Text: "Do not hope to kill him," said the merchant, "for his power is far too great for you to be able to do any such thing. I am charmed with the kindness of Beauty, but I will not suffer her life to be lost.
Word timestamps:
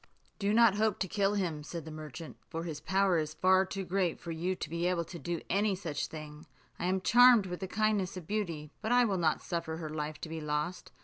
"Do 0.39 0.51
not 0.51 0.77
hope 0.77 0.97
to 1.01 1.07
kill 1.07 1.35
him," 1.35 1.61
said 1.61 1.85
the 1.85 1.91
merchant, 1.91 2.35
"for 2.49 2.63
his 2.63 2.81
power 2.81 3.19
is 3.19 3.35
far 3.35 3.67
too 3.67 3.83
great 3.85 4.19
for 4.19 4.31
you 4.31 4.55
to 4.55 4.67
be 4.67 4.87
able 4.87 5.03
to 5.05 5.19
do 5.19 5.41
any 5.47 5.75
such 5.75 6.07
thing. 6.07 6.47
I 6.79 6.85
am 6.85 7.01
charmed 7.01 7.45
with 7.45 7.59
the 7.59 7.67
kindness 7.67 8.17
of 8.17 8.25
Beauty, 8.25 8.71
but 8.81 8.91
I 8.91 9.05
will 9.05 9.19
not 9.19 9.43
suffer 9.43 9.77
her 9.77 9.89
life 9.91 10.19
to 10.21 10.27
be 10.29 10.41
lost. 10.41 10.91